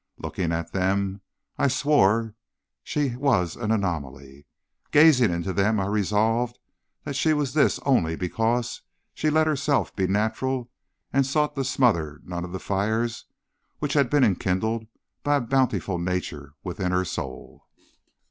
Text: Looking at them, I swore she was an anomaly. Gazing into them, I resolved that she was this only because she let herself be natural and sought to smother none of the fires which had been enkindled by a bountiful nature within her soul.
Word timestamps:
Looking 0.17 0.51
at 0.51 0.71
them, 0.73 1.21
I 1.59 1.67
swore 1.67 2.33
she 2.83 3.15
was 3.17 3.55
an 3.55 3.69
anomaly. 3.69 4.47
Gazing 4.89 5.29
into 5.29 5.53
them, 5.53 5.79
I 5.79 5.85
resolved 5.85 6.57
that 7.03 7.15
she 7.15 7.33
was 7.33 7.53
this 7.53 7.77
only 7.85 8.15
because 8.15 8.81
she 9.13 9.29
let 9.29 9.45
herself 9.45 9.95
be 9.95 10.07
natural 10.07 10.71
and 11.13 11.23
sought 11.23 11.53
to 11.53 11.63
smother 11.63 12.19
none 12.23 12.43
of 12.43 12.51
the 12.51 12.59
fires 12.59 13.25
which 13.77 13.93
had 13.93 14.09
been 14.09 14.23
enkindled 14.23 14.87
by 15.21 15.35
a 15.35 15.39
bountiful 15.41 15.99
nature 15.99 16.55
within 16.63 16.91
her 16.91 17.05
soul. 17.05 17.67